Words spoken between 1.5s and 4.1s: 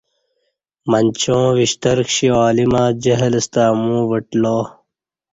وشتر کشی عالمہ جہل ستہ امو